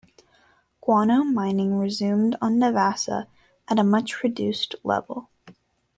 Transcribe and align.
Guano 0.83 1.23
mining 1.23 1.75
resumed 1.77 2.35
on 2.41 2.57
Navassa 2.57 3.27
at 3.67 3.77
a 3.77 3.83
much 3.83 4.23
reduced 4.23 4.73
level. 4.83 5.29